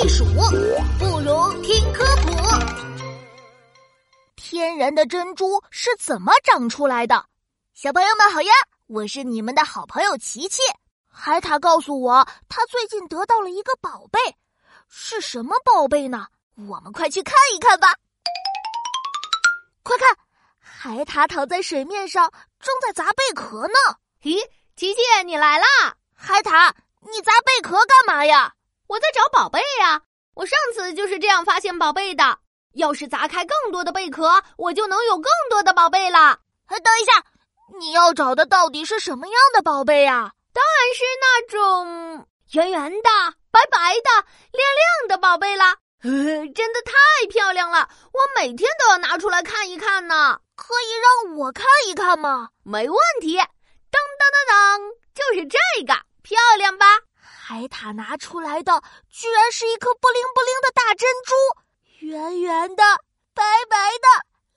[0.00, 0.24] 避暑，
[0.96, 2.30] 不如听科普。
[4.36, 7.24] 天然的珍珠是怎么长出来的？
[7.74, 8.52] 小朋友们好呀，
[8.86, 10.62] 我是你们的好朋友琪琪。
[11.10, 14.20] 海獭告诉我，他最近得到了一个宝贝，
[14.88, 16.28] 是什么宝贝呢？
[16.68, 17.92] 我们快去看一看吧！
[19.82, 20.16] 快看，
[20.60, 22.30] 海獭躺在水面上，
[22.60, 23.74] 正在砸贝壳呢。
[24.22, 24.38] 咦，
[24.76, 25.66] 琪琪，你来啦！
[26.14, 28.54] 海獭，你砸贝壳干嘛呀？
[28.88, 30.00] 我在找宝贝呀！
[30.34, 32.38] 我上次就是这样发现宝贝的。
[32.74, 36.38] 要是砸开更多的贝壳，我就能有更多的宝贝了。
[36.68, 37.24] 等一下，
[37.78, 40.32] 你要找的到底是什么样的宝贝呀？
[40.52, 43.10] 当然是那种圆圆的、
[43.50, 44.10] 白白的、
[44.52, 44.62] 亮
[45.02, 45.76] 亮的宝贝啦！
[46.02, 46.10] 呃，
[46.54, 50.38] 真的太漂亮了，我每天都要拿出来看一看呢。
[50.56, 52.48] 可以让我看一看吗？
[52.62, 53.36] 没问题。
[53.36, 54.80] 当当当当，
[55.14, 56.86] 就是这个，漂亮吧？
[57.48, 61.34] 海獭拿出来的居然是一颗不灵不灵的大珍珠，
[62.06, 62.82] 圆圆的、
[63.32, 64.06] 白白的、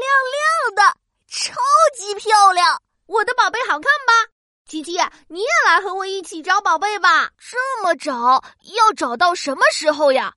[0.00, 0.96] 亮亮的，
[1.28, 1.54] 超
[1.96, 2.82] 级漂亮！
[3.06, 4.32] 我的宝贝好看吧？
[4.66, 7.30] 琪琪，你也来和我一起找宝贝吧。
[7.38, 8.42] 这么找，
[8.74, 10.34] 要找到什么时候呀？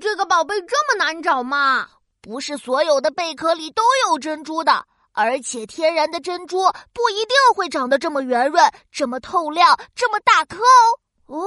[0.00, 1.88] 这个宝贝这么难找吗？
[2.20, 6.58] 不是所有的贝壳里都有珍珠的，而且天然的珍珠
[6.92, 11.38] 不一定会长得这么圆润、这么透亮、这么大颗哦。
[11.38, 11.46] 哦。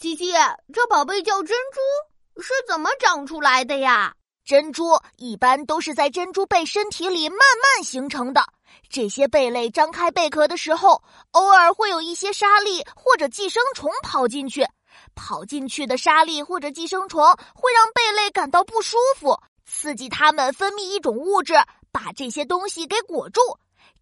[0.00, 0.32] 琪琪，
[0.72, 4.14] 这宝贝叫珍珠，是怎么长出来的呀？
[4.44, 8.44] 珍珠一般都是在珍珠贝身体里慢慢形成的。
[8.90, 14.66] 这些贝类张开贝壳的时候，偶尔会有一些沙粒或者寄生虫跑进去。
[15.14, 21.54] 跑进去的沙粒或者寄生虫会让贝类感到不舒服，刺激它们分泌一种物质，
[21.92, 23.40] 把这些东西给裹住。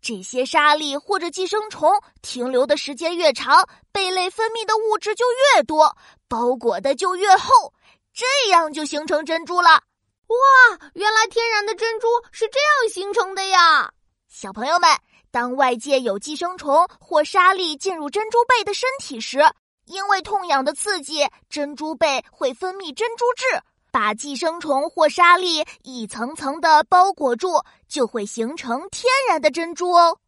[0.00, 1.90] 这些沙粒或者寄生虫
[2.22, 5.24] 停留的时间越长，贝类分泌的物质就
[5.56, 5.96] 越多，
[6.28, 7.72] 包裹的就越厚，
[8.12, 9.70] 这样就形成珍珠了。
[9.70, 13.92] 哇，原来天然的珍珠是这样形成的呀！
[14.28, 14.88] 小朋友们，
[15.30, 19.44] 当外界有寄生虫或沙粒进入珍珠贝的身体时，
[19.84, 23.62] 因为痛痒的刺激，珍珠贝会分泌珍珠质。
[23.92, 30.18] 把寄生虫或沙粒一层层的包裹住，就会形成天然的珍珠哦。